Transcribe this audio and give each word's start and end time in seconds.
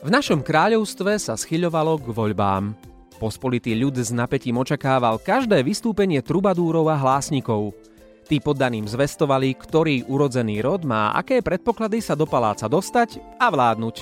V 0.00 0.08
našom 0.08 0.40
kráľovstve 0.40 1.20
sa 1.20 1.36
schyľovalo 1.36 2.00
k 2.00 2.08
voľbám. 2.16 2.72
Pospolitý 3.20 3.76
ľud 3.76 4.00
s 4.00 4.08
napätím 4.08 4.56
očakával 4.56 5.20
každé 5.20 5.60
vystúpenie 5.60 6.24
trubadúrov 6.24 6.88
a 6.88 6.96
hlásnikov. 6.96 7.76
Tí 8.24 8.40
poddaným 8.40 8.88
zvestovali, 8.88 9.52
ktorý 9.52 10.08
urodzený 10.08 10.64
rod 10.64 10.88
má 10.88 11.12
aké 11.12 11.44
predpoklady 11.44 12.00
sa 12.00 12.16
do 12.16 12.24
paláca 12.24 12.64
dostať 12.64 13.20
a 13.36 13.52
vládnuť. 13.52 14.00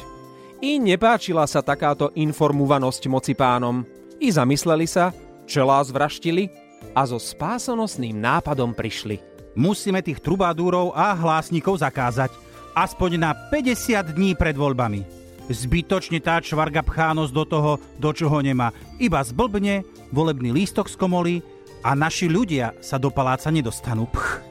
I 0.63 0.79
nepáčila 0.79 1.43
sa 1.51 1.67
takáto 1.67 2.15
informovanosť 2.15 3.03
moci 3.11 3.35
pánom. 3.35 3.83
I 4.23 4.31
zamysleli 4.31 4.87
sa, 4.87 5.11
čelá 5.51 5.83
zvraštili 5.83 6.47
a 6.95 7.03
so 7.11 7.19
spásonosným 7.19 8.15
nápadom 8.15 8.71
prišli. 8.71 9.19
Musíme 9.59 9.99
tých 10.07 10.23
trubadúrov 10.23 10.95
a 10.95 11.11
hlásnikov 11.19 11.83
zakázať, 11.83 12.31
aspoň 12.79 13.19
na 13.19 13.35
50 13.51 14.15
dní 14.15 14.39
pred 14.39 14.55
voľbami. 14.55 15.28
Zbytočne 15.49 16.21
tá 16.21 16.37
čvarga 16.45 16.85
pchánosť 16.85 17.33
do 17.33 17.45
toho, 17.49 17.73
do 17.97 18.11
čoho 18.13 18.45
nemá. 18.45 18.69
Iba 19.01 19.25
zblbne, 19.25 19.81
volebný 20.13 20.53
lístok 20.53 20.93
skomolí 20.93 21.41
a 21.81 21.97
naši 21.97 22.29
ľudia 22.29 22.77
sa 22.85 23.01
do 23.01 23.09
paláca 23.09 23.49
nedostanú. 23.49 24.05
Pch, 24.13 24.45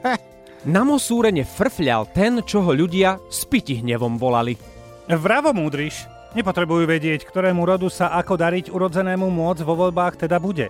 Na 0.66 0.82
Mosúrene 0.82 1.46
frfľal 1.46 2.10
ten, 2.10 2.42
čo 2.42 2.66
ho 2.66 2.74
ľudia 2.74 3.22
s 3.30 3.46
hnevom 3.46 4.18
volali. 4.18 4.58
Vravo 5.06 5.54
múdriš. 5.54 6.10
Nepotrebujú 6.36 6.84
vedieť, 6.84 7.24
ktorému 7.24 7.64
rodu 7.64 7.88
sa 7.88 8.12
ako 8.12 8.36
dariť 8.36 8.68
urodzenému 8.68 9.32
môcť 9.32 9.64
vo 9.64 9.74
voľbách 9.86 10.28
teda 10.28 10.36
bude. 10.36 10.68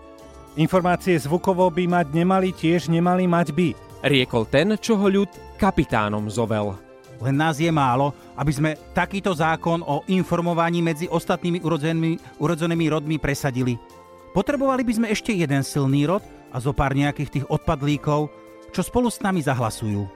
Informácie 0.55 1.19
zvukovo 1.19 1.67
by 1.73 1.89
mať 1.91 2.07
nemali, 2.15 2.55
tiež 2.55 2.93
nemali 2.93 3.27
mať 3.27 3.51
by. 3.57 3.69
Riekol 4.07 4.47
ten, 4.47 4.79
čo 4.79 4.95
ho 4.95 5.11
ľud 5.11 5.59
kapitánom 5.59 6.31
zovel. 6.31 6.88
Len 7.19 7.35
nás 7.35 7.59
je 7.59 7.71
málo, 7.71 8.15
aby 8.39 8.53
sme 8.55 8.71
takýto 8.95 9.35
zákon 9.35 9.83
o 9.83 10.07
informovaní 10.07 10.79
medzi 10.79 11.07
ostatnými 11.11 11.63
urodzenými, 11.63 12.39
urodzenými 12.39 12.87
rodmi 12.87 13.17
presadili. 13.19 13.75
Potrebovali 14.31 14.87
by 14.87 14.93
sme 14.95 15.11
ešte 15.11 15.35
jeden 15.35 15.67
silný 15.67 16.07
rod 16.07 16.23
a 16.55 16.63
zo 16.63 16.71
pár 16.71 16.95
nejakých 16.95 17.43
tých 17.43 17.47
odpadlíkov, 17.51 18.31
čo 18.71 18.81
spolu 18.85 19.11
s 19.11 19.19
nami 19.19 19.43
zahlasujú. 19.43 20.07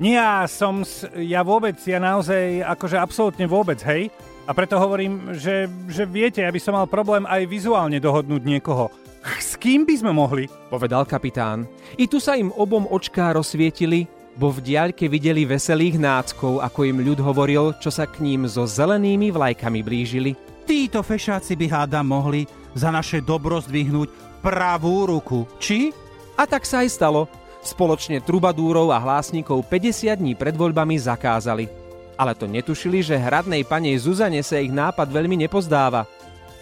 Nie, 0.00 0.22
ja 0.22 0.48
som, 0.48 0.86
ja 1.18 1.44
vôbec, 1.44 1.76
ja 1.84 2.00
naozaj, 2.00 2.64
akože 2.64 2.96
absolútne 2.96 3.44
vôbec, 3.44 3.78
hej? 3.84 4.08
A 4.48 4.50
preto 4.56 4.74
hovorím, 4.80 5.36
že, 5.38 5.70
že 5.86 6.02
viete, 6.08 6.42
ja 6.42 6.50
by 6.50 6.60
som 6.62 6.74
mal 6.74 6.90
problém 6.90 7.22
aj 7.28 7.46
vizuálne 7.46 8.02
dohodnúť 8.02 8.42
niekoho. 8.42 8.90
S 9.38 9.54
kým 9.54 9.86
by 9.86 9.94
sme 10.02 10.10
mohli? 10.10 10.50
Povedal 10.66 11.06
kapitán. 11.06 11.70
I 11.94 12.10
tu 12.10 12.18
sa 12.18 12.34
im 12.34 12.50
obom 12.58 12.90
očká 12.90 13.30
rozsvietili, 13.30 14.10
bo 14.36 14.48
v 14.48 14.64
diaľke 14.64 15.08
videli 15.08 15.44
veselých 15.44 16.00
náckov, 16.00 16.64
ako 16.64 16.80
im 16.88 16.98
ľud 17.04 17.20
hovoril, 17.20 17.76
čo 17.78 17.92
sa 17.92 18.08
k 18.08 18.24
ním 18.24 18.48
so 18.48 18.64
zelenými 18.64 19.28
vlajkami 19.28 19.80
blížili. 19.84 20.32
Títo 20.64 21.02
fešáci 21.02 21.58
by 21.58 21.66
háda 21.68 22.00
mohli 22.00 22.46
za 22.72 22.88
naše 22.88 23.20
dobro 23.20 23.60
zdvihnúť 23.60 24.40
pravú 24.40 25.04
ruku. 25.04 25.44
Či? 25.60 25.92
A 26.38 26.48
tak 26.48 26.64
sa 26.64 26.86
aj 26.86 26.88
stalo. 26.90 27.28
Spoločne 27.62 28.18
trubadúrov 28.18 28.90
a 28.90 28.98
hlásnikov 28.98 29.62
50 29.70 30.18
dní 30.18 30.32
pred 30.34 30.56
voľbami 30.56 30.98
zakázali. 30.98 31.70
Ale 32.18 32.34
to 32.34 32.50
netušili, 32.50 33.00
že 33.04 33.20
hradnej 33.20 33.62
panej 33.62 34.02
Zuzane 34.02 34.42
sa 34.42 34.58
ich 34.58 34.72
nápad 34.74 35.08
veľmi 35.10 35.46
nepozdáva. 35.46 36.08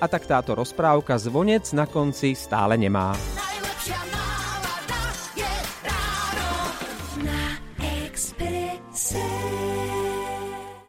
A 0.01 0.05
tak 0.09 0.25
táto 0.25 0.57
rozprávka 0.57 1.17
zvonec 1.21 1.69
na 1.77 1.85
konci 1.85 2.33
stále 2.33 2.77
nemá. 2.81 3.13
say 9.01 9.60